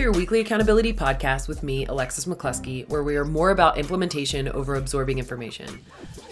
[0.00, 4.48] to your weekly accountability podcast with me, Alexis McCloskey, where we are more about implementation
[4.48, 5.78] over absorbing information.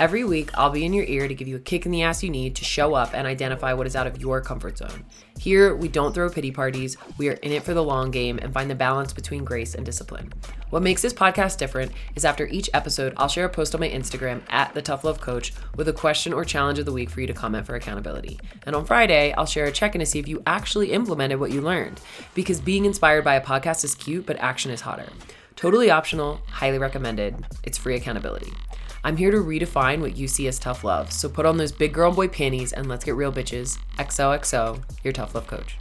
[0.01, 2.23] Every week, I'll be in your ear to give you a kick in the ass
[2.23, 5.05] you need to show up and identify what is out of your comfort zone.
[5.41, 8.55] Here, we don't throw pity parties, we are in it for the long game and
[8.55, 10.33] find the balance between grace and discipline.
[10.71, 13.89] What makes this podcast different is after each episode, I'll share a post on my
[13.89, 17.21] Instagram at the Tough Love Coach with a question or challenge of the week for
[17.21, 18.39] you to comment for accountability.
[18.67, 21.51] And on Friday, I'll share a check in to see if you actually implemented what
[21.51, 22.01] you learned.
[22.35, 25.09] Because being inspired by a podcast is cute, but action is hotter.
[25.57, 27.45] Totally optional, highly recommended.
[27.65, 28.53] It's free accountability.
[29.09, 31.11] I'm here to redefine what you see as tough love.
[31.13, 33.79] So put on those big girl boy panties and let's get real, bitches.
[33.97, 35.79] XOXO, your tough love coach.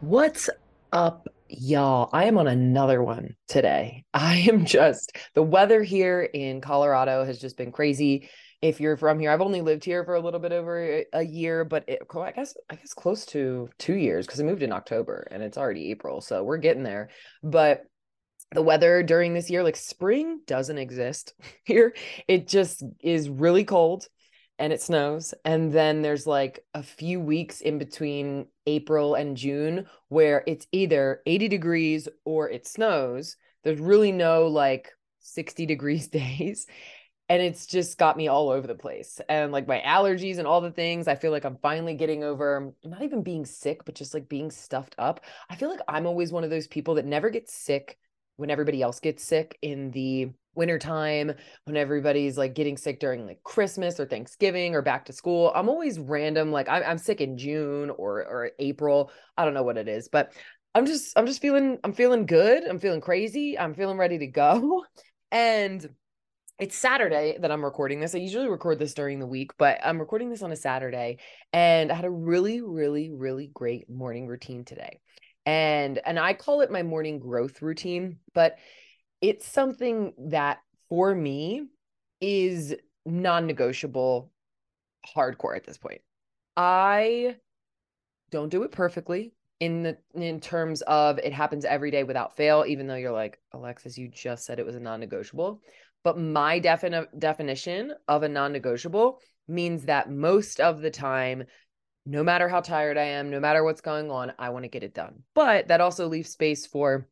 [0.00, 0.48] What's
[0.90, 2.08] up, y'all?
[2.14, 4.06] I am on another one today.
[4.14, 8.30] I am just, the weather here in Colorado has just been crazy.
[8.62, 11.66] If you're from here, I've only lived here for a little bit over a year,
[11.66, 15.28] but it, I guess I guess close to two years because I moved in October
[15.30, 17.10] and it's already April, so we're getting there.
[17.42, 17.84] But
[18.52, 21.94] the weather during this year like spring doesn't exist here.
[22.26, 24.06] It just is really cold
[24.58, 29.86] and it snows and then there's like a few weeks in between april and june
[30.08, 33.36] where it's either 80 degrees or it snows.
[33.62, 34.90] There's really no like
[35.20, 36.66] 60 degrees days
[37.28, 40.62] and it's just got me all over the place and like my allergies and all
[40.62, 41.06] the things.
[41.06, 44.50] I feel like i'm finally getting over not even being sick but just like being
[44.50, 45.20] stuffed up.
[45.50, 47.96] I feel like i'm always one of those people that never gets sick
[48.38, 51.32] when everybody else gets sick in the wintertime,
[51.64, 55.52] when everybody's like getting sick during like Christmas or Thanksgiving or back to school.
[55.54, 56.52] I'm always random.
[56.52, 59.10] Like I'm, I'm sick in June or or April.
[59.36, 60.32] I don't know what it is, but
[60.74, 62.64] I'm just I'm just feeling I'm feeling good.
[62.64, 63.58] I'm feeling crazy.
[63.58, 64.84] I'm feeling ready to go.
[65.30, 65.86] And
[66.58, 68.14] it's Saturday that I'm recording this.
[68.14, 71.18] I usually record this during the week, but I'm recording this on a Saturday
[71.52, 75.00] and I had a really, really, really great morning routine today
[75.48, 78.58] and and I call it my morning growth routine, but
[79.22, 80.58] it's something that
[80.90, 81.68] for me
[82.20, 82.74] is
[83.06, 84.30] non-negotiable
[85.16, 86.02] hardcore at this point.
[86.54, 87.36] I
[88.30, 92.66] don't do it perfectly in the in terms of it happens every day without fail
[92.68, 95.60] even though you're like Alexis you just said it was a non-negotiable
[96.04, 99.18] but my defin- definition of a non-negotiable
[99.48, 101.42] means that most of the time
[102.08, 104.82] no matter how tired I am, no matter what's going on, I want to get
[104.82, 105.22] it done.
[105.34, 107.06] But that also leaves space for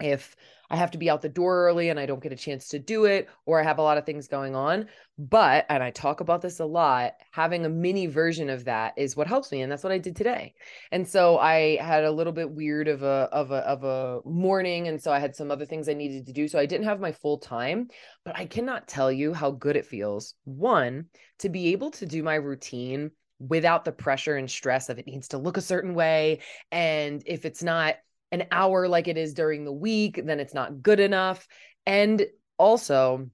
[0.00, 0.34] if
[0.68, 2.80] I have to be out the door early and I don't get a chance to
[2.80, 4.88] do it, or I have a lot of things going on.
[5.16, 9.14] But, and I talk about this a lot, having a mini version of that is
[9.14, 9.60] what helps me.
[9.60, 10.54] And that's what I did today.
[10.90, 14.88] And so I had a little bit weird of a, of a, of a morning.
[14.88, 16.48] And so I had some other things I needed to do.
[16.48, 17.88] So I didn't have my full time,
[18.24, 20.34] but I cannot tell you how good it feels.
[20.44, 21.06] One,
[21.40, 23.12] to be able to do my routine
[23.48, 26.40] without the pressure and stress of it needs to look a certain way.
[26.70, 27.96] And if it's not
[28.30, 31.46] an hour like it is during the week, then it's not good enough.
[31.86, 32.24] And
[32.56, 33.28] also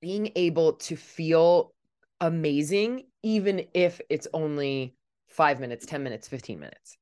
[0.00, 1.74] being able to feel
[2.20, 4.94] amazing, even if it's only
[5.28, 6.96] five minutes, 10 minutes, 15 minutes.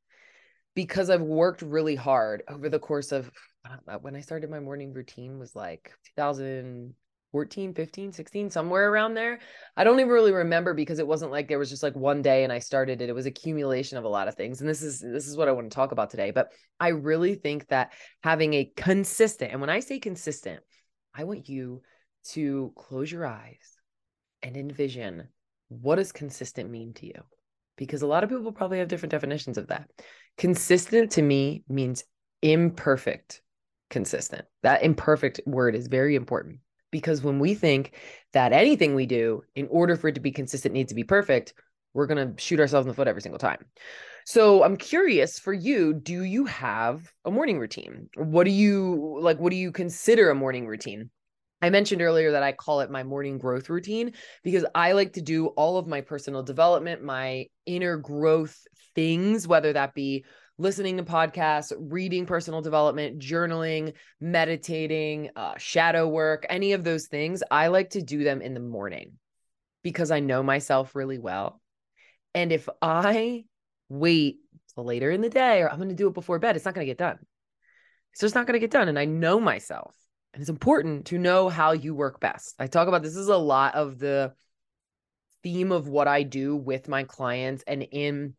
[0.75, 3.31] Because I've worked really hard over the course of
[4.01, 6.95] when I started my morning routine was like 2000
[7.33, 9.39] 14 15 16 somewhere around there.
[9.77, 12.45] I don't even really remember because it wasn't like there was just like one day
[12.45, 13.09] and i started it.
[13.09, 15.53] It was accumulation of a lot of things and this is this is what i
[15.53, 17.93] want to talk about today but i really think that
[18.23, 20.61] having a consistent and when i say consistent
[21.15, 21.83] i want you
[22.25, 23.77] to close your eyes
[24.43, 25.29] and envision
[25.71, 27.23] what does consistent mean to you?
[27.77, 29.89] Because a lot of people probably have different definitions of that.
[30.37, 32.05] Consistent to me means
[32.43, 33.41] imperfect
[33.89, 34.45] consistent.
[34.63, 36.59] That imperfect word is very important
[36.91, 37.95] because when we think
[38.33, 41.55] that anything we do, in order for it to be consistent, needs to be perfect,
[41.95, 43.65] we're going to shoot ourselves in the foot every single time.
[44.25, 48.09] So I'm curious for you, do you have a morning routine?
[48.17, 49.39] What do you like?
[49.39, 51.11] What do you consider a morning routine?
[51.63, 55.23] I mentioned earlier that I call it my morning growth routine because I like to
[55.23, 58.57] do all of my personal development, my inner growth
[58.95, 60.25] things, whether that be
[60.61, 67.43] listening to podcasts, reading personal development, journaling, meditating, uh, shadow work, any of those things,
[67.51, 69.13] I like to do them in the morning
[69.83, 71.63] because I know myself really well.
[72.35, 73.45] And if I
[73.89, 74.41] wait
[74.77, 76.87] later in the day or I'm going to do it before bed, it's not going
[76.87, 77.19] to get done.
[78.13, 78.89] It's just not going to get done.
[78.89, 79.95] And I know myself.
[80.35, 82.55] And it's important to know how you work best.
[82.59, 84.35] I talk about this is a lot of the
[85.43, 88.35] theme of what I do with my clients and in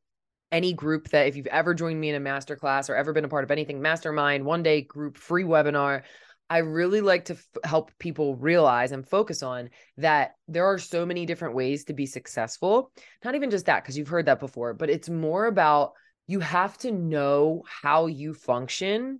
[0.51, 3.29] any group that if you've ever joined me in a masterclass or ever been a
[3.29, 6.03] part of anything mastermind, one day group, free webinar,
[6.49, 11.05] I really like to f- help people realize and focus on that there are so
[11.05, 12.91] many different ways to be successful.
[13.23, 15.93] Not even just that, because you've heard that before, but it's more about
[16.27, 19.19] you have to know how you function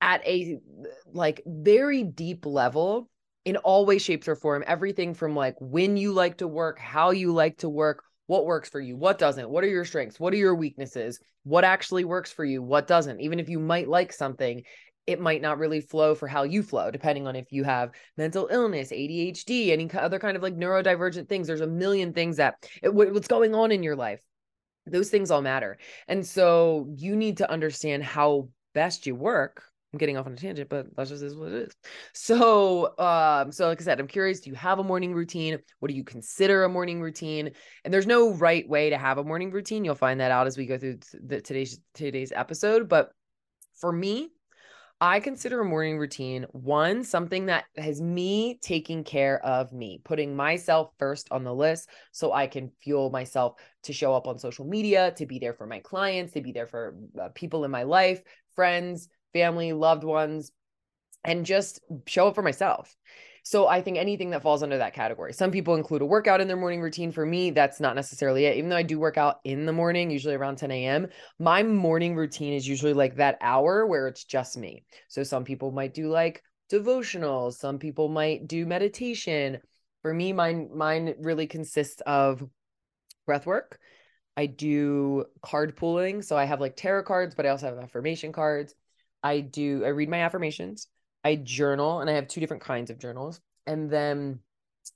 [0.00, 0.58] at a
[1.12, 3.10] like very deep level
[3.44, 7.10] in all ways shapes or form everything from like when you like to work how
[7.10, 10.32] you like to work what works for you what doesn't what are your strengths what
[10.32, 13.20] are your weaknesses what actually works for you what doesn't.
[13.20, 14.62] Even if you might like something
[15.06, 18.48] it might not really flow for how you flow depending on if you have mental
[18.50, 21.46] illness adhd any other kind of like neurodivergent things.
[21.46, 24.20] There's a million things that what's going on in your life
[24.90, 25.78] those things all matter.
[26.06, 30.36] And so you need to understand how best you work I'm getting off on a
[30.36, 31.76] tangent, but that's just is what it is.
[32.12, 34.40] So, um, so like I said, I'm curious.
[34.40, 35.58] Do you have a morning routine?
[35.78, 37.52] What do you consider a morning routine?
[37.84, 39.86] And there's no right way to have a morning routine.
[39.86, 42.86] You'll find that out as we go through the, today's today's episode.
[42.88, 43.12] But
[43.80, 44.28] for me,
[45.00, 50.34] I consider a morning routine one something that has me taking care of me, putting
[50.34, 53.54] myself first on the list so I can fuel myself
[53.84, 56.66] to show up on social media, to be there for my clients, to be there
[56.66, 58.20] for uh, people in my life,
[58.56, 59.08] friends,
[59.38, 60.50] family, loved ones,
[61.24, 62.96] and just show up for myself.
[63.44, 65.32] So I think anything that falls under that category.
[65.32, 67.12] Some people include a workout in their morning routine.
[67.12, 68.56] For me, that's not necessarily it.
[68.56, 71.08] Even though I do work out in the morning, usually around 10 a.m.,
[71.38, 74.84] my morning routine is usually like that hour where it's just me.
[75.08, 79.58] So some people might do like devotionals, some people might do meditation.
[80.02, 82.44] For me, mine mine really consists of
[83.24, 83.78] breath work.
[84.36, 86.22] I do card pulling.
[86.22, 88.74] So I have like tarot cards, but I also have affirmation cards.
[89.22, 90.88] I do, I read my affirmations,
[91.24, 93.40] I journal, and I have two different kinds of journals.
[93.66, 94.40] And then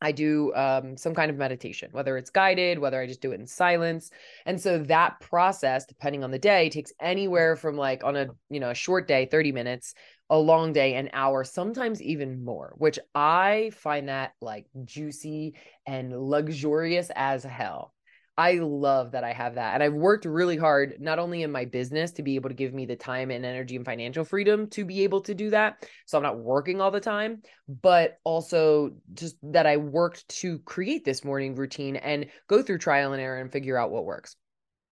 [0.00, 3.40] I do um, some kind of meditation, whether it's guided, whether I just do it
[3.40, 4.10] in silence.
[4.46, 8.60] And so that process, depending on the day, takes anywhere from like on a you
[8.60, 9.94] know a short day, 30 minutes,
[10.30, 15.54] a long day, an hour, sometimes even more, which I find that like juicy
[15.86, 17.91] and luxurious as hell.
[18.38, 19.74] I love that I have that.
[19.74, 22.72] And I've worked really hard, not only in my business to be able to give
[22.72, 25.86] me the time and energy and financial freedom to be able to do that.
[26.06, 31.04] So I'm not working all the time, but also just that I worked to create
[31.04, 34.34] this morning routine and go through trial and error and figure out what works.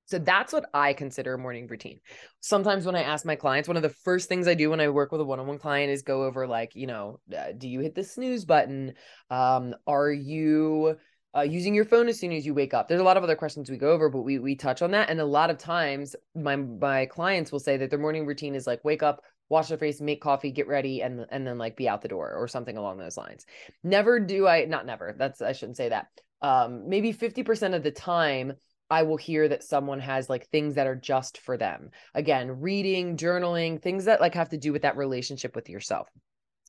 [0.05, 2.01] So that's what I consider a morning routine.
[2.41, 4.89] Sometimes when I ask my clients, one of the first things I do when I
[4.89, 7.95] work with a one-on-one client is go over like, you know, uh, do you hit
[7.95, 8.95] the snooze button?
[9.31, 10.97] Um, are you
[11.37, 12.89] uh, using your phone as soon as you wake up.
[12.89, 15.11] There's a lot of other questions we go over, but we we touch on that.
[15.11, 18.67] And a lot of times, my my clients will say that their morning routine is
[18.67, 21.89] like wake up, wash their face, make coffee, get ready, and and then like be
[21.89, 23.47] out the door or something along those lines.
[23.85, 25.15] Never do I not never.
[25.17, 26.09] That's I shouldn't say that.
[26.43, 28.55] Um, maybe fifty percent of the time.
[28.93, 31.91] I will hear that someone has like things that are just for them.
[32.13, 36.09] Again, reading, journaling, things that like have to do with that relationship with yourself.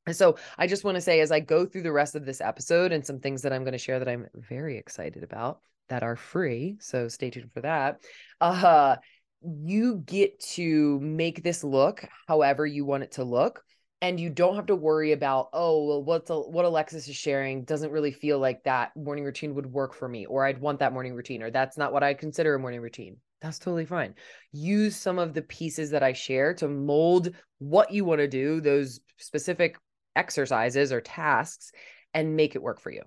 [0.09, 2.91] So I just want to say, as I go through the rest of this episode
[2.91, 5.59] and some things that I'm going to share that I'm very excited about
[5.89, 6.77] that are free.
[6.79, 8.01] So stay tuned for that.
[8.39, 8.95] Uh,
[9.43, 13.63] you get to make this look however you want it to look.
[14.03, 17.65] And you don't have to worry about, oh, well, what's a, what Alexis is sharing
[17.65, 20.91] doesn't really feel like that morning routine would work for me, or I'd want that
[20.91, 23.17] morning routine, or that's not what I consider a morning routine.
[23.41, 24.15] That's totally fine.
[24.51, 28.59] Use some of the pieces that I share to mold what you want to do,
[28.59, 29.77] those specific
[30.15, 31.71] exercises or tasks
[32.13, 33.03] and make it work for you.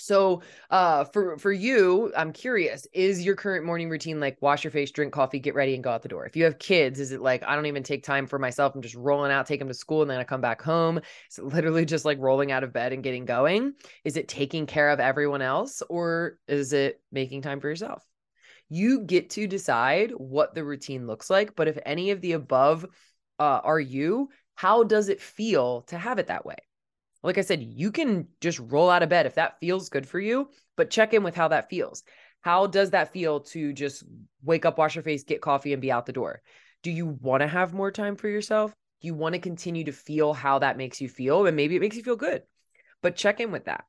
[0.00, 4.70] So, uh, for for you, I'm curious: is your current morning routine like wash your
[4.70, 6.24] face, drink coffee, get ready, and go out the door?
[6.24, 8.74] If you have kids, is it like I don't even take time for myself?
[8.74, 10.98] I'm just rolling out, take them to school, and then I come back home.
[11.30, 13.74] Is it literally just like rolling out of bed and getting going?
[14.04, 18.04] Is it taking care of everyone else, or is it making time for yourself?
[18.68, 21.56] You get to decide what the routine looks like.
[21.56, 22.86] But if any of the above
[23.38, 26.56] uh, are you, how does it feel to have it that way?
[27.22, 30.18] Like I said, you can just roll out of bed if that feels good for
[30.18, 32.02] you, but check in with how that feels.
[32.40, 34.02] How does that feel to just
[34.42, 36.42] wake up, wash your face, get coffee, and be out the door?
[36.82, 38.74] Do you want to have more time for yourself?
[39.00, 41.46] Do you want to continue to feel how that makes you feel?
[41.46, 42.42] And maybe it makes you feel good,
[43.00, 43.84] but check in with that.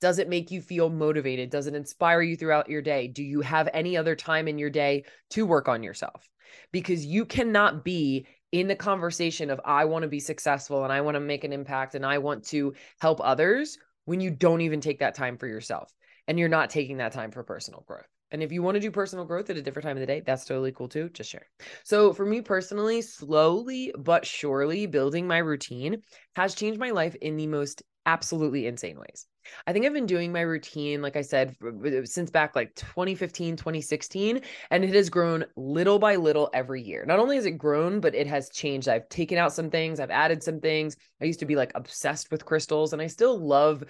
[0.00, 1.50] Does it make you feel motivated?
[1.50, 3.06] Does it inspire you throughout your day?
[3.08, 6.26] Do you have any other time in your day to work on yourself?
[6.72, 11.00] Because you cannot be in the conversation of I want to be successful and I
[11.00, 14.80] want to make an impact and I want to help others when you don't even
[14.80, 15.92] take that time for yourself
[16.28, 18.06] and you're not taking that time for personal growth.
[18.30, 20.22] And if you want to do personal growth at a different time of the day,
[20.24, 21.08] that's totally cool too.
[21.08, 21.48] Just share.
[21.82, 26.02] So, for me personally, slowly but surely building my routine
[26.36, 29.26] has changed my life in the most absolutely insane ways.
[29.66, 31.56] I think I've been doing my routine, like I said,
[32.04, 37.04] since back like 2015, 2016, and it has grown little by little every year.
[37.06, 38.88] Not only has it grown, but it has changed.
[38.88, 40.96] I've taken out some things, I've added some things.
[41.20, 43.84] I used to be like obsessed with crystals, and I still love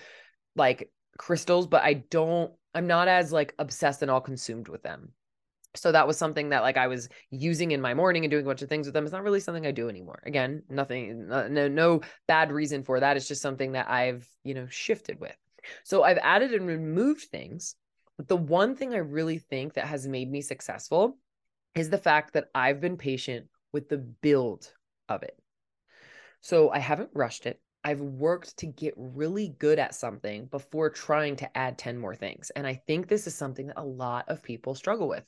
[0.56, 5.12] like crystals, but I don't, I'm not as like obsessed and all consumed with them.
[5.76, 8.48] So that was something that like I was using in my morning and doing a
[8.48, 9.04] bunch of things with them.
[9.04, 10.22] It's not really something I do anymore.
[10.24, 13.16] Again, nothing, no, no bad reason for that.
[13.16, 15.36] It's just something that I've, you know, shifted with.
[15.82, 17.74] So I've added and removed things.
[18.16, 21.18] But the one thing I really think that has made me successful
[21.74, 24.72] is the fact that I've been patient with the build
[25.08, 25.36] of it.
[26.40, 27.60] So I haven't rushed it.
[27.82, 32.50] I've worked to get really good at something before trying to add 10 more things.
[32.56, 35.24] And I think this is something that a lot of people struggle with.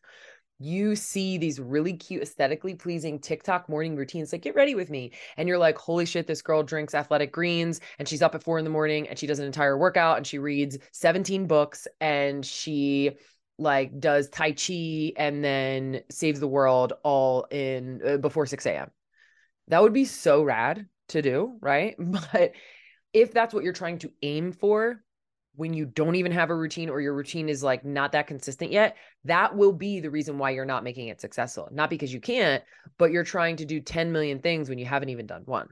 [0.58, 5.12] You see these really cute, aesthetically pleasing TikTok morning routines like, get ready with me.
[5.36, 8.58] And you're like, holy shit, this girl drinks athletic greens and she's up at four
[8.58, 12.44] in the morning and she does an entire workout and she reads 17 books and
[12.44, 13.12] she
[13.58, 18.90] like does Tai Chi and then saves the world all in uh, before 6 a.m.
[19.68, 21.96] That would be so rad to do, right?
[22.32, 22.52] But
[23.12, 25.02] if that's what you're trying to aim for
[25.56, 28.70] when you don't even have a routine or your routine is like not that consistent
[28.70, 31.68] yet, that will be the reason why you're not making it successful.
[31.72, 32.62] Not because you can't,
[32.98, 35.68] but you're trying to do 10 million things when you haven't even done one.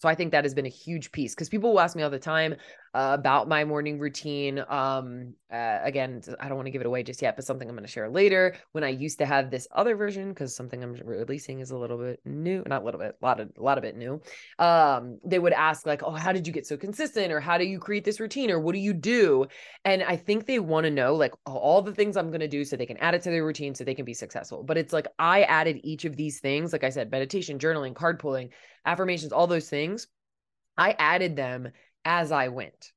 [0.00, 2.10] So I think that has been a huge piece because people will ask me all
[2.10, 2.54] the time
[2.92, 4.64] uh, about my morning routine.
[4.68, 7.76] Um, uh, again, I don't want to give it away just yet, but something I'm
[7.76, 8.56] going to share later.
[8.72, 11.98] When I used to have this other version, because something I'm releasing is a little
[11.98, 14.20] bit new, not a little bit, a lot of a lot of it new.
[14.58, 17.64] Um, they would ask like, "Oh, how did you get so consistent?" or "How do
[17.64, 19.46] you create this routine?" or "What do you do?"
[19.84, 22.64] And I think they want to know like all the things I'm going to do
[22.64, 24.64] so they can add it to their routine so they can be successful.
[24.64, 28.18] But it's like I added each of these things, like I said, meditation, journaling, card
[28.18, 28.50] pulling
[28.84, 30.08] affirmations, all those things,
[30.76, 31.70] I added them
[32.04, 32.92] as I went.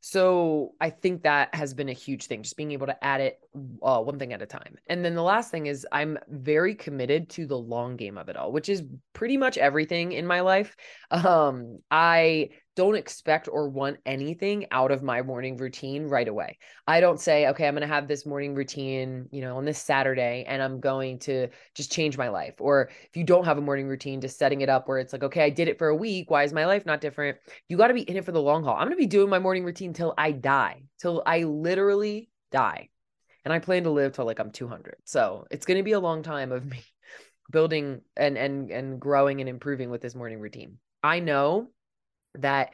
[0.00, 3.40] So I think that has been a huge thing, just being able to add it
[3.82, 4.76] uh, one thing at a time.
[4.86, 8.36] And then the last thing is I'm very committed to the long game of it
[8.36, 8.84] all, which is
[9.14, 10.76] pretty much everything in my life.
[11.10, 16.58] Um, I don't expect or want anything out of my morning routine right away.
[16.86, 19.80] I don't say, okay, I'm going to have this morning routine, you know, on this
[19.80, 22.54] Saturday and I'm going to just change my life.
[22.60, 25.22] Or if you don't have a morning routine, just setting it up where it's like,
[25.24, 26.30] okay, I did it for a week.
[26.30, 27.38] Why is my life not different?
[27.68, 28.74] You got to be in it for the long haul.
[28.74, 32.90] I'm going to be doing my morning routine till I die, till I literally die.
[33.46, 34.96] And I plan to live till like I'm 200.
[35.04, 36.82] So it's going to be a long time of me
[37.50, 40.76] building and and and growing and improving with this morning routine.
[41.02, 41.70] I know
[42.42, 42.70] that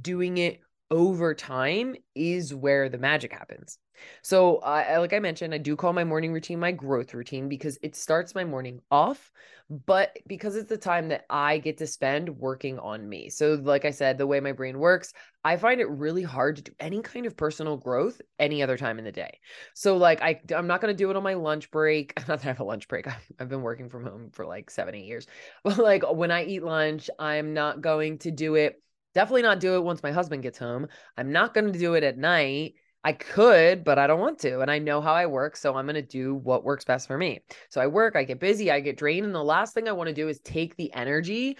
[0.00, 3.78] doing it over time is where the magic happens.
[4.22, 7.78] So, uh, like I mentioned, I do call my morning routine my growth routine because
[7.82, 9.32] it starts my morning off,
[9.70, 13.30] but because it's the time that I get to spend working on me.
[13.30, 15.12] So, like I said, the way my brain works,
[15.44, 18.98] I find it really hard to do any kind of personal growth any other time
[18.98, 19.38] in the day.
[19.74, 22.14] So, like, I, I'm not going to do it on my lunch break.
[22.28, 23.06] Not that I have a lunch break.
[23.38, 25.26] I've been working from home for like seven, eight years.
[25.64, 28.80] But, like, when I eat lunch, I'm not going to do it
[29.14, 30.88] Definitely not do it once my husband gets home.
[31.16, 32.74] I'm not going to do it at night.
[33.04, 34.60] I could, but I don't want to.
[34.60, 35.56] And I know how I work.
[35.56, 37.42] So I'm going to do what works best for me.
[37.68, 39.26] So I work, I get busy, I get drained.
[39.26, 41.58] And the last thing I want to do is take the energy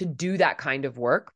[0.00, 1.32] to do that kind of work.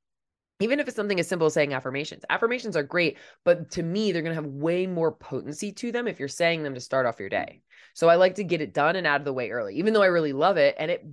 [0.61, 4.12] Even if it's something as simple as saying affirmations, affirmations are great, but to me,
[4.12, 7.06] they're going to have way more potency to them if you're saying them to start
[7.06, 7.61] off your day.
[7.92, 10.02] So I like to get it done and out of the way early, even though
[10.02, 10.76] I really love it.
[10.78, 11.04] And it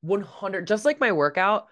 [0.00, 1.66] 100, just like my workout,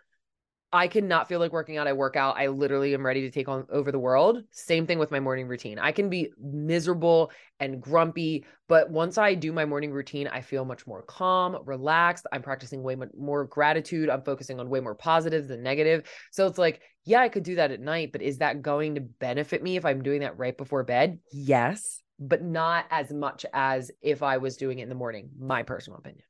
[0.72, 1.86] I cannot feel like working out.
[1.86, 2.36] I work out.
[2.36, 4.42] I literally am ready to take on over the world.
[4.50, 5.78] Same thing with my morning routine.
[5.78, 10.66] I can be miserable and grumpy, but once I do my morning routine, I feel
[10.66, 12.26] much more calm, relaxed.
[12.32, 14.10] I'm practicing way more gratitude.
[14.10, 16.06] I'm focusing on way more positives than negative.
[16.32, 19.00] So it's like, yeah, I could do that at night, but is that going to
[19.00, 21.18] benefit me if I'm doing that right before bed?
[21.32, 25.62] Yes, but not as much as if I was doing it in the morning, my
[25.62, 26.24] personal opinion.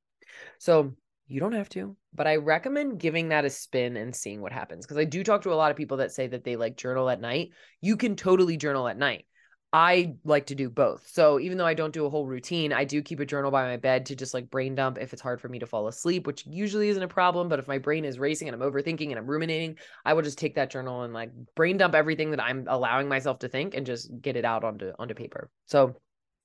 [0.59, 0.95] So
[1.29, 4.87] you don't have to, but I recommend giving that a spin and seeing what happens.
[4.87, 7.11] Because I do talk to a lot of people that say that they like journal
[7.11, 7.51] at night.
[7.81, 9.27] You can totally journal at night.
[9.71, 11.07] I like to do both.
[11.07, 13.67] So even though I don't do a whole routine, I do keep a journal by
[13.67, 16.27] my bed to just like brain dump if it's hard for me to fall asleep,
[16.27, 17.51] which usually isn't a problem.
[17.51, 20.39] But if my brain is racing and I'm overthinking and I'm ruminating, I will just
[20.39, 23.85] take that journal and like brain dump everything that I'm allowing myself to think and
[23.85, 25.51] just get it out onto onto paper.
[25.67, 25.95] So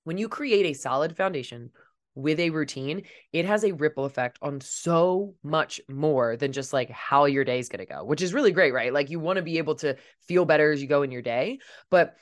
[0.03, 1.71] when you create a solid foundation
[2.15, 6.89] with a routine, it has a ripple effect on so much more than just like
[6.89, 8.93] how your day is going to go, which is really great, right?
[8.93, 9.95] Like you want to be able to
[10.27, 12.15] feel better as you go in your day, but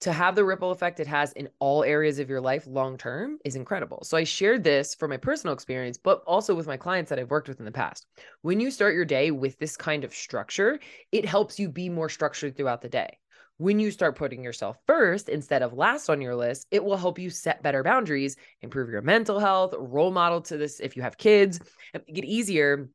[0.00, 3.38] to have the ripple effect it has in all areas of your life long term
[3.44, 4.02] is incredible.
[4.02, 7.30] So I shared this from my personal experience, but also with my clients that I've
[7.30, 8.06] worked with in the past.
[8.40, 10.80] When you start your day with this kind of structure,
[11.12, 13.19] it helps you be more structured throughout the day
[13.60, 17.18] when you start putting yourself first instead of last on your list, it will help
[17.18, 21.18] you set better boundaries, improve your mental health, role model to this if you have
[21.18, 21.60] kids,
[21.92, 22.88] make it easier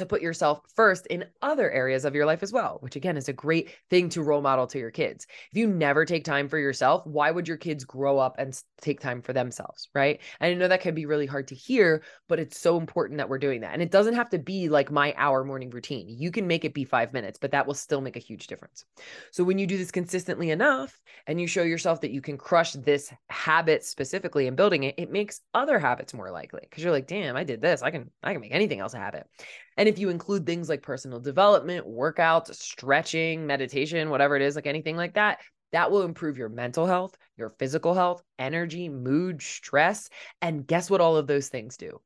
[0.00, 3.28] to put yourself first in other areas of your life as well, which again is
[3.28, 5.26] a great thing to role model to your kids.
[5.50, 9.00] If you never take time for yourself, why would your kids grow up and take
[9.00, 9.88] time for themselves?
[9.94, 10.20] Right.
[10.40, 13.28] And I know that can be really hard to hear, but it's so important that
[13.28, 13.72] we're doing that.
[13.72, 16.06] And it doesn't have to be like my hour morning routine.
[16.08, 18.84] You can make it be five minutes, but that will still make a huge difference.
[19.30, 22.72] So when you do this consistently enough and you show yourself that you can crush
[22.72, 27.06] this habit specifically in building it, it makes other habits more likely because you're like,
[27.06, 27.82] damn, I did this.
[27.82, 29.26] I can, I can make anything else a habit.
[29.76, 34.66] And if you include things like personal development, workouts, stretching, meditation, whatever it is, like
[34.66, 35.40] anything like that,
[35.72, 40.08] that will improve your mental health, your physical health, energy, mood, stress.
[40.40, 42.00] And guess what all of those things do?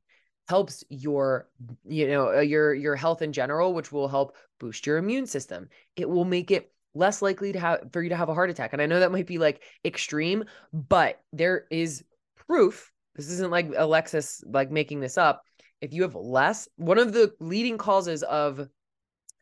[0.47, 1.49] helps your
[1.85, 5.67] you know uh, your your health in general which will help boost your immune system
[5.95, 8.71] it will make it less likely to have for you to have a heart attack
[8.71, 12.03] and i know that might be like extreme but there is
[12.47, 15.43] proof this isn't like alexis like making this up
[15.81, 18.67] if you have less, one of the leading causes of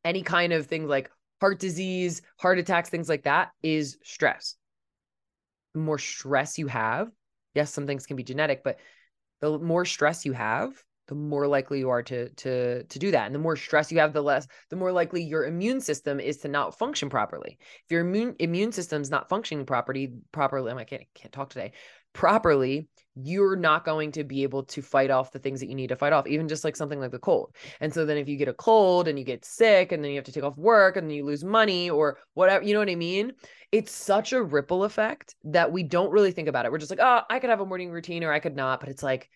[0.03, 1.09] any kind of things like
[1.39, 4.55] heart disease, heart attacks, things like that is stress.
[5.73, 7.09] The more stress you have,
[7.53, 8.77] yes, some things can be genetic, but
[9.41, 10.73] the more stress you have,
[11.07, 13.99] the more likely you are to to to do that and the more stress you
[13.99, 17.91] have the less the more likely your immune system is to not function properly if
[17.91, 21.73] your immune immune system's not functioning properly properly i can't can't talk today
[22.13, 25.87] properly you're not going to be able to fight off the things that you need
[25.87, 27.55] to fight off even just like something like the cold.
[27.79, 30.17] And so then if you get a cold and you get sick and then you
[30.17, 32.89] have to take off work and then you lose money or whatever you know what
[32.89, 33.33] i mean?
[33.71, 36.71] It's such a ripple effect that we don't really think about it.
[36.71, 38.89] We're just like oh i could have a morning routine or i could not but
[38.89, 39.29] it's like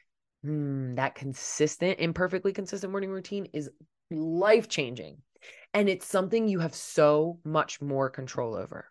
[0.43, 3.69] hmm, that consistent, imperfectly consistent morning routine is
[4.11, 5.17] life changing.
[5.73, 8.89] And it's something you have so much more control over.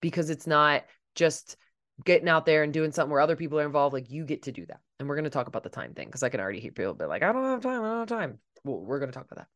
[0.00, 0.84] Because it's not
[1.14, 1.56] just
[2.04, 3.92] getting out there and doing something where other people are involved.
[3.92, 4.80] Like you get to do that.
[4.98, 6.94] And we're going to talk about the time thing because I can already hear people
[6.94, 7.82] be like, I don't have time.
[7.82, 8.38] I don't have time.
[8.64, 9.48] Well, we're going to talk about that.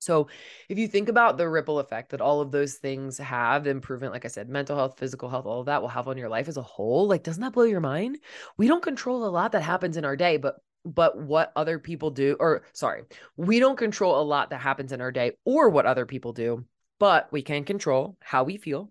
[0.00, 0.28] So,
[0.70, 4.24] if you think about the ripple effect that all of those things have, improvement, like
[4.24, 6.56] I said, mental health, physical health, all of that will have on your life as
[6.56, 8.18] a whole, like, doesn't that blow your mind?
[8.56, 12.10] We don't control a lot that happens in our day, but but what other people
[12.10, 13.02] do, or sorry,
[13.36, 16.64] we don't control a lot that happens in our day or what other people do,
[16.98, 18.90] but we can control how we feel,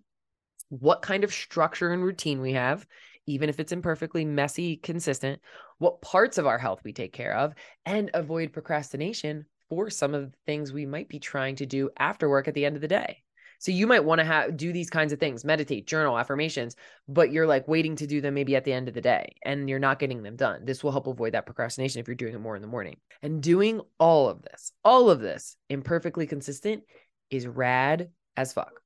[0.70, 2.86] what kind of structure and routine we have,
[3.26, 5.40] even if it's imperfectly messy, consistent,
[5.78, 7.54] what parts of our health we take care of,
[7.84, 12.28] and avoid procrastination for some of the things we might be trying to do after
[12.28, 13.22] work at the end of the day.
[13.60, 17.30] So you might want to have do these kinds of things, meditate, journal, affirmations, but
[17.30, 19.78] you're like waiting to do them maybe at the end of the day and you're
[19.78, 20.64] not getting them done.
[20.64, 22.96] This will help avoid that procrastination if you're doing it more in the morning.
[23.22, 26.84] And doing all of this, all of this imperfectly consistent
[27.28, 28.80] is rad as fuck.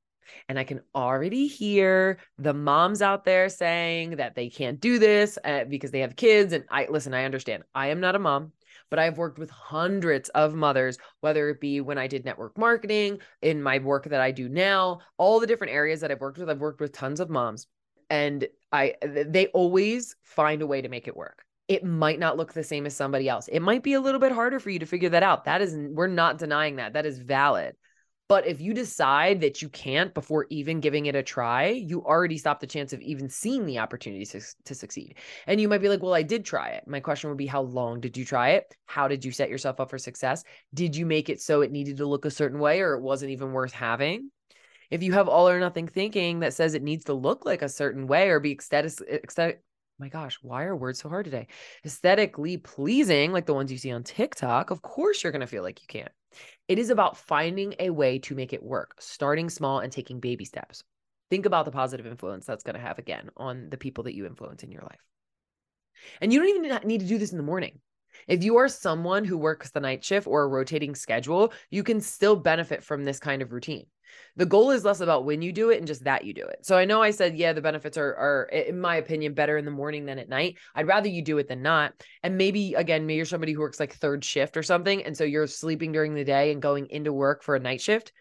[0.49, 5.39] And I can already hear the moms out there saying that they can't do this
[5.45, 6.53] uh, because they have kids.
[6.53, 7.65] And I listen, I understand.
[7.75, 8.53] I am not a mom
[8.91, 13.19] but I've worked with hundreds of mothers, whether it be when I did network marketing,
[13.43, 16.49] in my work that I do now, all the different areas that I've worked with,
[16.49, 17.67] I've worked with tons of moms.
[18.11, 21.45] And I they always find a way to make it work.
[21.67, 23.49] It might not look the same as somebody else.
[23.49, 25.47] It might be a little bit harder for you to figure that out.
[25.47, 26.93] That is we're not denying that.
[26.93, 27.75] That is valid.
[28.27, 32.39] But if you decide that you can't before even giving it a try, you already
[32.39, 35.17] stop the chance of even seeing the opportunity to, to succeed.
[35.47, 36.89] And you might be like, well, I did try it.
[36.89, 38.75] My question would be, how long did you try it?
[38.87, 40.43] How did you set yourself up for success?
[40.73, 43.33] Did you make it so it needed to look a certain way or it wasn't
[43.33, 44.31] even worth having?
[44.91, 47.69] If you have all or nothing thinking that says it needs to look like a
[47.69, 49.61] certain way or be ecstatic, eh, ecstatic
[49.99, 51.47] my gosh, why are words so hard today?
[51.87, 55.63] Aesthetically pleasing, like the ones you see on TikTok, of course you're going to feel
[55.63, 56.11] like you can't.
[56.68, 60.44] It is about finding a way to make it work, starting small and taking baby
[60.44, 60.83] steps.
[61.31, 64.27] Think about the positive influence that's going to have again on the people that you
[64.27, 65.01] influence in your life.
[66.20, 67.81] And you don't even need to do this in the morning.
[68.29, 72.01] If you are someone who works the night shift or a rotating schedule, you can
[72.01, 73.87] still benefit from this kind of routine.
[74.37, 76.59] The goal is less about when you do it and just that you do it.
[76.62, 79.64] So I know I said, yeah, the benefits are, are, in my opinion, better in
[79.64, 80.59] the morning than at night.
[80.74, 81.94] I'd rather you do it than not.
[82.22, 85.05] And maybe, again, maybe you're somebody who works like third shift or something.
[85.05, 88.12] And so you're sleeping during the day and going into work for a night shift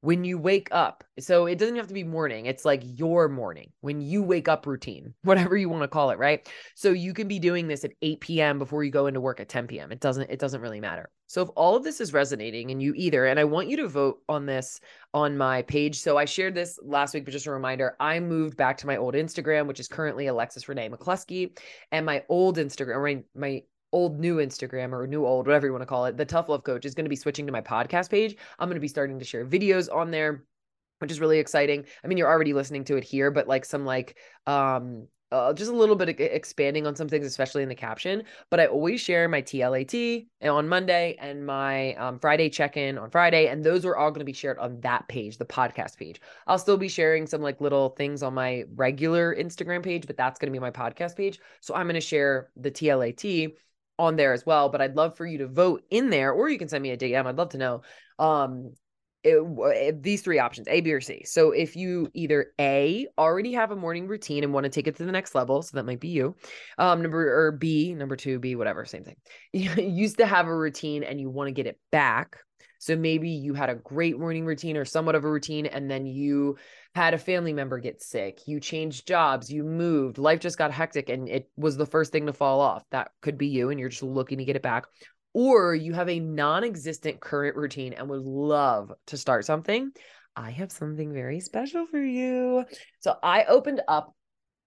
[0.00, 1.04] when you wake up.
[1.18, 2.46] So it doesn't have to be morning.
[2.46, 6.18] It's like your morning when you wake up routine, whatever you want to call it,
[6.18, 6.48] right?
[6.74, 8.58] So you can be doing this at 8 p.m.
[8.58, 9.92] before you go into work at 10 p.m.
[9.92, 11.10] It doesn't it doesn't really matter.
[11.26, 13.88] So if all of this is resonating and you either and I want you to
[13.88, 14.80] vote on this
[15.14, 16.00] on my page.
[16.00, 18.96] So I shared this last week, but just a reminder, I moved back to my
[18.96, 21.56] old Instagram, which is currently Alexis Renee McCloskey,
[21.92, 25.82] and my old Instagram, my, my old new Instagram or new old, whatever you want
[25.82, 28.10] to call it, the Tough Love Coach is going to be switching to my podcast
[28.10, 28.36] page.
[28.58, 30.44] I'm going to be starting to share videos on there,
[30.98, 31.84] which is really exciting.
[32.04, 35.70] I mean, you're already listening to it here, but like some like um uh, just
[35.70, 38.24] a little bit expanding on some things, especially in the caption.
[38.50, 43.10] But I always share my TLAT on Monday and my um, Friday check in on
[43.10, 43.46] Friday.
[43.46, 46.20] And those are all going to be shared on that page, the podcast page.
[46.46, 50.38] I'll still be sharing some like little things on my regular Instagram page, but that's
[50.38, 51.38] going to be my podcast page.
[51.60, 53.52] So I'm going to share the TLAT
[54.00, 54.68] on there as well.
[54.68, 56.96] But I'd love for you to vote in there, or you can send me a
[56.96, 57.26] DM.
[57.26, 57.82] I'd love to know
[58.18, 58.72] um,
[59.22, 61.24] it, it, these three options A, B, or C.
[61.24, 64.96] So if you either A, already have a morning routine and want to take it
[64.96, 66.36] to the next level, so that might be you.
[66.78, 69.16] Um, number or B, number two, B, whatever, same thing.
[69.52, 72.38] You used to have a routine and you want to get it back.
[72.78, 76.06] So maybe you had a great morning routine or somewhat of a routine, and then
[76.06, 76.56] you
[76.94, 81.08] had a family member get sick, you changed jobs, you moved, life just got hectic,
[81.08, 82.84] and it was the first thing to fall off.
[82.90, 84.86] That could be you, and you're just looking to get it back
[85.32, 89.92] or you have a non existent current routine and would love to start something,
[90.36, 92.64] I have something very special for you.
[93.00, 94.14] So I opened up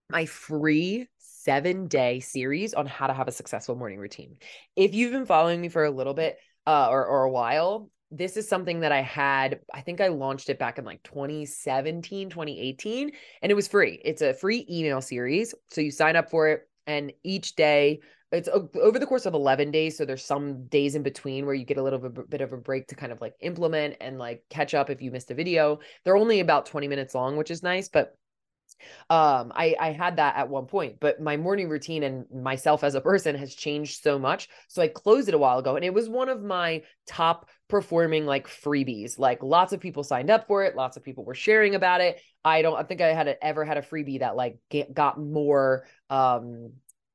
[0.09, 4.37] my free seven day series on how to have a successful morning routine.
[4.75, 8.37] If you've been following me for a little bit uh, or, or a while, this
[8.37, 13.11] is something that I had, I think I launched it back in like 2017, 2018,
[13.41, 14.01] and it was free.
[14.05, 15.55] It's a free email series.
[15.69, 19.69] So you sign up for it, and each day it's over the course of 11
[19.69, 22.57] days so there's some days in between where you get a little bit of a
[22.57, 25.79] break to kind of like implement and like catch up if you missed a video
[26.03, 28.17] they're only about 20 minutes long which is nice but
[29.09, 32.95] um i i had that at one point but my morning routine and myself as
[32.95, 34.49] a person has changed so much.
[34.67, 38.25] So i closed it a while ago and it was one of my top performing
[38.25, 39.17] like freebies.
[39.17, 42.19] Like lots of people signed up for it lots of people were sharing about it.
[42.45, 45.85] I don't i think i had ever had a freebie that like get, got more
[46.09, 46.73] um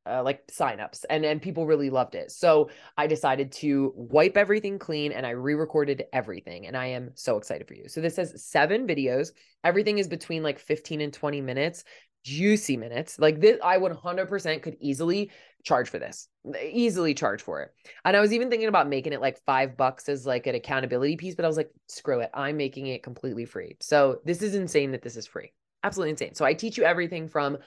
[0.08, 2.30] uh, like signups and and people really loved it.
[2.30, 7.36] So I decided to wipe everything clean and I re-recorded everything and I am so
[7.36, 7.88] excited for you.
[7.88, 9.32] So this has 7 videos.
[9.64, 11.84] Everything is between like 15 and 20 minutes,
[12.24, 13.18] juicy minutes.
[13.18, 15.30] Like this I 100% could easily
[15.64, 16.28] charge for this.
[16.62, 17.70] Easily charge for it.
[18.04, 21.16] And I was even thinking about making it like 5 bucks as like an accountability
[21.16, 22.30] piece, but I was like screw it.
[22.32, 23.76] I'm making it completely free.
[23.80, 25.52] So this is insane that this is free
[25.84, 26.34] absolutely insane.
[26.34, 27.58] So I teach you everything from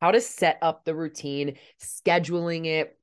[0.00, 2.98] how to set up the routine, scheduling it,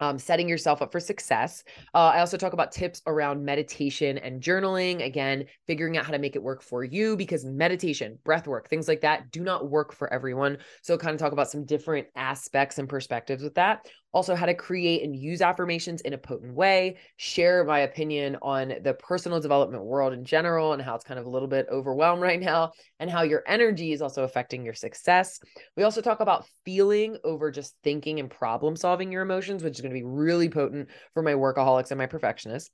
[0.00, 1.64] um, setting yourself up for success.
[1.94, 5.04] Uh, I also talk about tips around meditation and journaling.
[5.04, 8.88] Again, figuring out how to make it work for you because meditation, breath work, things
[8.88, 10.58] like that do not work for everyone.
[10.82, 14.54] So, kind of talk about some different aspects and perspectives with that also how to
[14.54, 19.84] create and use affirmations in a potent way, share my opinion on the personal development
[19.84, 23.10] world in general and how it's kind of a little bit overwhelmed right now, and
[23.10, 25.38] how your energy is also affecting your success.
[25.76, 29.80] We also talk about feeling over just thinking and problem solving your emotions, which is
[29.80, 32.70] going to be really potent for my workaholics and my perfectionists.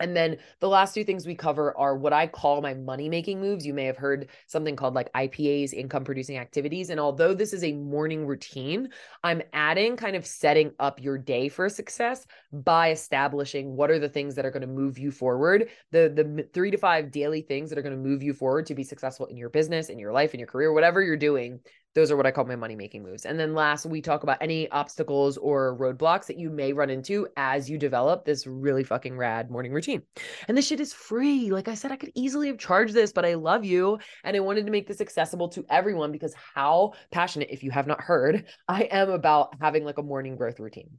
[0.00, 3.40] And then the last two things we cover are what I call my money making
[3.40, 3.64] moves.
[3.64, 6.90] You may have heard something called like IPAs, income producing activities.
[6.90, 8.88] And although this is a morning routine,
[9.22, 14.08] I'm adding kind of setting up your day for success by establishing what are the
[14.08, 17.70] things that are going to move you forward, the, the three to five daily things
[17.70, 20.12] that are going to move you forward to be successful in your business, in your
[20.12, 21.60] life, in your career, whatever you're doing
[21.94, 23.24] those are what I call my money making moves.
[23.24, 27.28] And then last, we talk about any obstacles or roadblocks that you may run into
[27.36, 30.02] as you develop this really fucking rad morning routine.
[30.48, 31.50] And this shit is free.
[31.50, 33.98] Like I said, I could easily have charged this, but I love you.
[34.24, 37.86] And I wanted to make this accessible to everyone because how passionate, if you have
[37.86, 40.90] not heard, I am about having like a morning growth routine.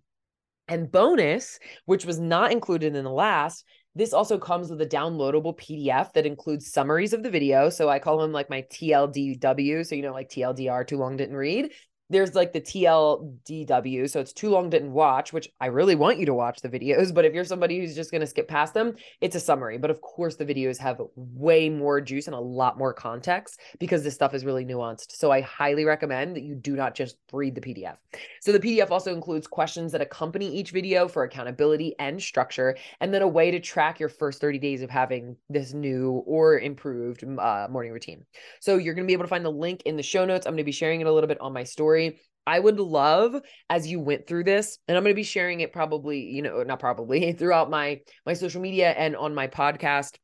[0.67, 5.58] And bonus, which was not included in the last, this also comes with a downloadable
[5.58, 7.69] PDF that includes summaries of the video.
[7.69, 9.86] So I call them like my TLDW.
[9.86, 11.71] So, you know, like TLDR, too long didn't read
[12.10, 14.10] there's like the TLDW.
[14.10, 17.13] So it's too long didn't watch, which I really want you to watch the videos.
[17.13, 19.78] But if you're somebody who's just going to skip past them, it's a summary.
[19.78, 24.04] But of course, the videos have way more juice and a lot more context because
[24.04, 25.13] this stuff is really nuanced.
[25.13, 27.98] So I highly recommend that you do not just read the PDF.
[28.41, 33.13] So the PDF also includes questions that accompany each video for accountability and structure, and
[33.13, 37.24] then a way to track your first 30 days of having this new or improved
[37.24, 38.26] uh, morning routine.
[38.60, 40.46] So you're going to be able to find the link in the show notes.
[40.46, 42.19] I'm going to be sharing it a little bit on my story story.
[42.47, 45.73] I would love as you went through this, and I'm going to be sharing it
[45.73, 50.17] probably, you know, not probably throughout my my social media and on my podcast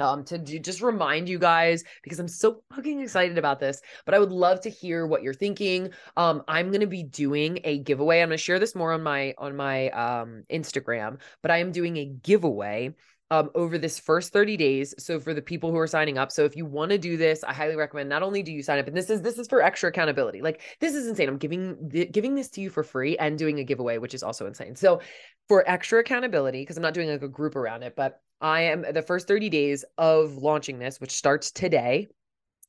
[0.00, 4.18] um to just remind you guys because I'm so fucking excited about this but I
[4.18, 8.20] would love to hear what you're thinking um I'm going to be doing a giveaway
[8.20, 11.70] I'm going to share this more on my on my um Instagram but I am
[11.70, 12.92] doing a giveaway
[13.34, 14.94] um, over this first 30 days.
[14.98, 17.42] So for the people who are signing up, so if you want to do this,
[17.42, 19.60] I highly recommend not only do you sign up, and this is this is for
[19.60, 20.40] extra accountability.
[20.40, 21.28] Like this is insane.
[21.28, 24.46] I'm giving giving this to you for free and doing a giveaway, which is also
[24.46, 24.76] insane.
[24.76, 25.00] So
[25.48, 28.84] for extra accountability, because I'm not doing like a group around it, but I am
[28.92, 32.08] the first 30 days of launching this, which starts today.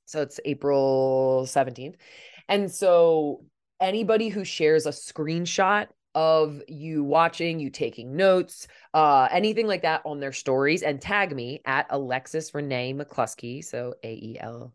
[0.05, 1.95] So it's April 17th.
[2.47, 3.43] And so
[3.79, 10.01] anybody who shares a screenshot of you watching, you taking notes, uh, anything like that
[10.05, 13.63] on their stories and tag me at Alexis Renee McCloskey.
[13.63, 14.73] So A E L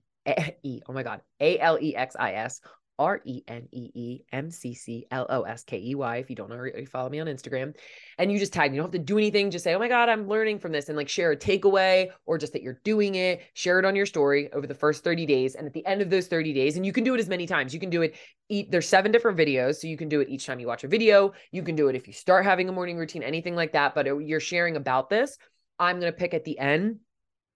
[0.62, 2.60] E, oh my God, A L E X I S
[3.00, 6.16] R E N E E M C C L O S K E Y.
[6.18, 7.74] If you don't already follow me on Instagram,
[8.18, 9.50] and you just tag me, you don't have to do anything.
[9.50, 12.36] Just say, "Oh my god, I'm learning from this," and like share a takeaway, or
[12.36, 13.40] just that you're doing it.
[13.54, 16.10] Share it on your story over the first 30 days, and at the end of
[16.10, 17.72] those 30 days, and you can do it as many times.
[17.72, 18.16] You can do it.
[18.50, 18.70] Eat.
[18.70, 21.32] There's seven different videos, so you can do it each time you watch a video.
[21.52, 23.94] You can do it if you start having a morning routine, anything like that.
[23.94, 25.38] But it, you're sharing about this.
[25.78, 26.98] I'm gonna pick at the end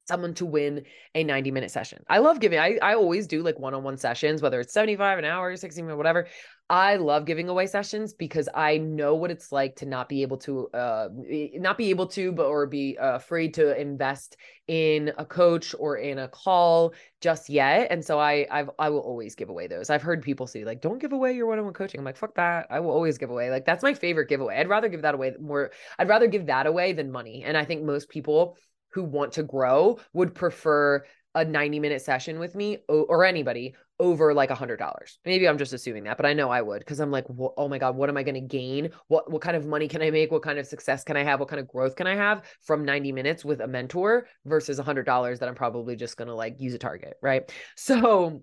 [0.07, 2.03] someone to win a 90 minute session.
[2.09, 5.19] I love giving, I, I always do like one on one sessions, whether it's 75
[5.19, 6.29] an hour, 60 minutes, whatever.
[6.71, 10.38] I love giving away sessions because I know what it's like to not be able
[10.38, 11.09] to, uh,
[11.55, 15.99] not be able to, but or be uh, afraid to invest in a coach or
[15.99, 17.88] in a call just yet.
[17.90, 19.90] And so I, I've, I will always give away those.
[19.90, 22.01] I've heard people say like, don't give away your one-on-one coaching.
[22.01, 22.67] I'm like, fuck that.
[22.71, 23.51] I will always give away.
[23.51, 24.57] Like that's my favorite giveaway.
[24.57, 25.71] I'd rather give that away more.
[25.99, 27.45] I'd rather give that away than money.
[27.45, 28.57] And I think most people
[28.95, 31.05] who want to grow would prefer
[31.35, 35.19] a 90 minute session with me or anybody over like a hundred dollars.
[35.25, 37.27] Maybe I'm just assuming that, but I know I would because I'm like,
[37.57, 38.91] oh my God, what am I going to gain?
[39.09, 40.31] What, what kind of money can I make?
[40.31, 41.41] What kind of success can I have?
[41.41, 44.83] What kind of growth can I have from 90 minutes with a mentor versus a
[44.83, 47.15] hundred dollars that I'm probably just going to like use a target.
[47.21, 47.53] Right.
[47.77, 48.43] So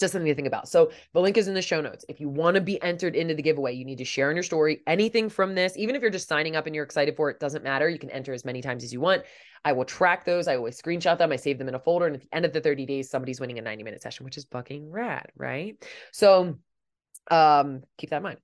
[0.00, 0.68] just something to think about.
[0.68, 2.04] So the link is in the show notes.
[2.08, 4.42] If you want to be entered into the giveaway, you need to share in your
[4.42, 5.76] story anything from this.
[5.76, 7.88] Even if you're just signing up and you're excited for it, doesn't matter.
[7.88, 9.22] You can enter as many times as you want.
[9.64, 10.48] I will track those.
[10.48, 11.32] I always screenshot them.
[11.32, 12.06] I save them in a folder.
[12.06, 14.38] And at the end of the 30 days, somebody's winning a 90 minute session, which
[14.38, 15.76] is fucking rad, right?
[16.12, 16.56] So
[17.30, 18.38] um, keep that in mind.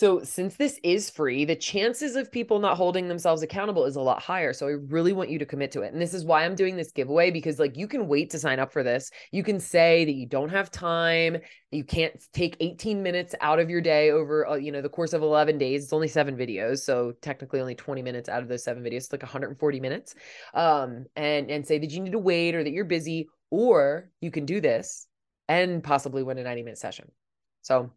[0.00, 4.00] So, since this is free, the chances of people not holding themselves accountable is a
[4.00, 4.54] lot higher.
[4.54, 5.92] So, I really want you to commit to it.
[5.92, 8.60] And this is why I'm doing this giveaway because, like, you can wait to sign
[8.60, 9.10] up for this.
[9.30, 11.36] You can say that you don't have time,
[11.70, 15.12] you can't take 18 minutes out of your day over, uh, you know, the course
[15.12, 15.84] of 11 days.
[15.84, 19.12] It's only seven videos, so technically only 20 minutes out of those seven videos, it's
[19.12, 20.14] like 140 minutes.
[20.54, 24.30] Um, and and say that you need to wait or that you're busy, or you
[24.30, 25.08] can do this
[25.46, 27.12] and possibly win a 90 minute session.
[27.60, 27.90] So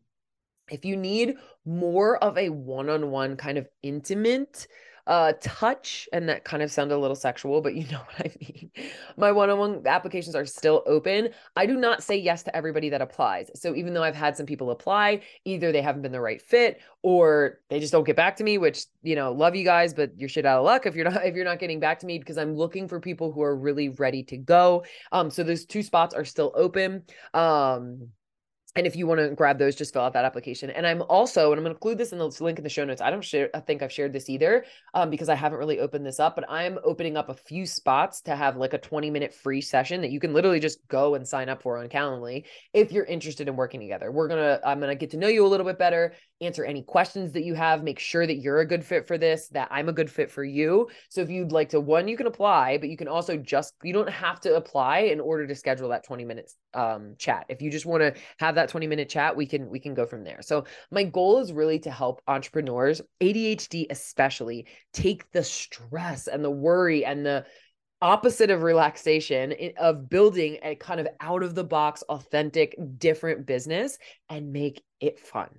[0.69, 4.67] if you need more of a one-on-one kind of intimate
[5.05, 8.31] uh touch and that kind of sounded a little sexual but you know what i
[8.39, 8.71] mean.
[9.17, 11.29] My one-on-one applications are still open.
[11.55, 13.51] I do not say yes to everybody that applies.
[13.53, 16.81] So even though i've had some people apply either they haven't been the right fit
[17.01, 20.17] or they just don't get back to me which you know love you guys but
[20.17, 22.17] you're shit out of luck if you're not if you're not getting back to me
[22.17, 24.85] because i'm looking for people who are really ready to go.
[25.11, 27.03] Um so those two spots are still open.
[27.33, 28.07] Um
[28.75, 30.71] and if you want to grab those, just fill out that application.
[30.71, 32.83] And I'm also, and I'm going to include this in the link in the show
[32.83, 33.01] notes.
[33.01, 36.05] I don't share, I think I've shared this either um, because I haven't really opened
[36.05, 39.31] this up, but I'm opening up a few spots to have like a 20 minute
[39.31, 42.91] free session that you can literally just go and sign up for on Calendly if
[42.91, 44.11] you're interested in working together.
[44.11, 46.65] We're going to, I'm going to get to know you a little bit better, answer
[46.65, 49.67] any questions that you have, make sure that you're a good fit for this, that
[49.69, 50.89] I'm a good fit for you.
[51.09, 53.93] So if you'd like to, one, you can apply, but you can also just, you
[53.93, 57.45] don't have to apply in order to schedule that 20 minutes um, chat.
[57.49, 59.93] If you just want to have that that 20 minute chat, we can we can
[59.93, 60.41] go from there.
[60.41, 66.51] So my goal is really to help entrepreneurs, ADHD especially, take the stress and the
[66.51, 67.45] worry and the
[68.01, 73.97] opposite of relaxation of building a kind of out of the box authentic different business
[74.29, 75.49] and make it fun.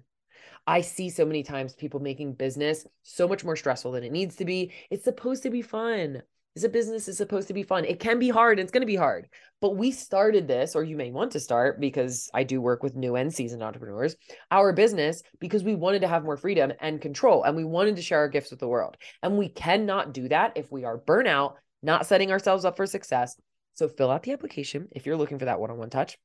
[0.66, 4.37] I see so many times people making business so much more stressful than it needs
[4.37, 4.72] to be.
[4.90, 6.22] It's supposed to be fun
[6.54, 7.85] is a business is supposed to be fun.
[7.85, 8.59] It can be hard.
[8.59, 9.28] It's going to be hard.
[9.61, 12.94] But we started this, or you may want to start because I do work with
[12.94, 14.14] new and seasoned entrepreneurs,
[14.50, 17.42] our business because we wanted to have more freedom and control.
[17.42, 18.96] And we wanted to share our gifts with the world.
[19.22, 23.37] And we cannot do that if we are burnout, not setting ourselves up for success.
[23.74, 26.18] So fill out the application if you're looking for that one on one touch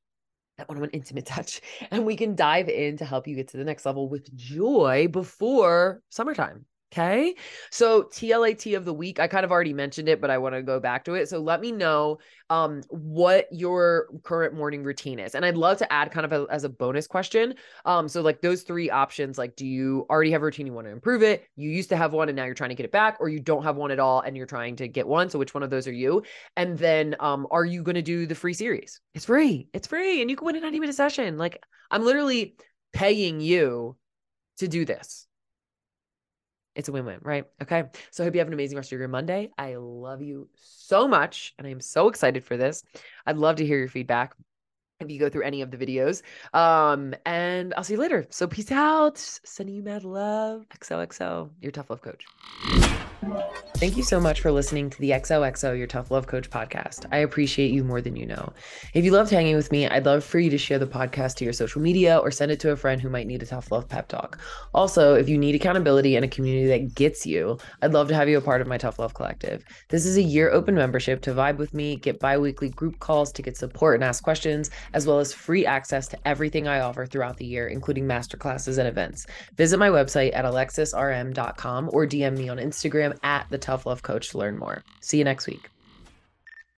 [0.60, 3.48] that one on one intimate touch, and we can dive in to help you get
[3.48, 6.64] to the next level with joy before summertime.
[6.92, 7.36] Okay.
[7.70, 10.62] So TLAT of the week, I kind of already mentioned it, but I want to
[10.62, 11.28] go back to it.
[11.28, 15.36] So let me know um, what your current morning routine is.
[15.36, 17.54] And I'd love to add kind of a, as a bonus question.
[17.84, 20.88] Um, so like those three options, like do you already have a routine, you want
[20.88, 21.44] to improve it?
[21.54, 23.38] You used to have one and now you're trying to get it back, or you
[23.38, 25.30] don't have one at all and you're trying to get one.
[25.30, 26.24] So which one of those are you?
[26.56, 29.00] And then um, are you going to do the free series?
[29.14, 29.68] It's free.
[29.72, 30.22] It's free.
[30.22, 31.38] And you can win a 90 minute session.
[31.38, 32.56] Like I'm literally
[32.92, 33.96] paying you
[34.58, 35.28] to do this
[36.80, 37.44] it's a win-win, right?
[37.62, 37.84] Okay.
[38.10, 39.50] So I hope you have an amazing rest of your Monday.
[39.56, 42.82] I love you so much and I am so excited for this.
[43.26, 44.34] I'd love to hear your feedback
[44.98, 46.22] if you go through any of the videos.
[46.52, 48.26] Um, and I'll see you later.
[48.30, 49.18] So peace out.
[49.18, 50.66] Sending you mad love.
[50.70, 52.24] XOXO, your tough love coach.
[53.74, 57.06] Thank you so much for listening to the XOXO Your Tough Love Coach podcast.
[57.12, 58.52] I appreciate you more than you know.
[58.92, 61.44] If you loved hanging with me, I'd love for you to share the podcast to
[61.44, 63.88] your social media or send it to a friend who might need a tough love
[63.88, 64.38] pep talk.
[64.74, 68.28] Also, if you need accountability and a community that gets you, I'd love to have
[68.28, 69.64] you a part of my Tough Love Collective.
[69.88, 73.32] This is a year open membership to vibe with me, get bi weekly group calls
[73.32, 77.06] to get support and ask questions, as well as free access to everything I offer
[77.06, 79.26] throughout the year, including masterclasses and events.
[79.56, 82.58] Visit my website at alexisrm.com or DM me on
[83.10, 84.82] Instagram at the Tough Love Coach to learn more.
[85.00, 85.70] See you next week.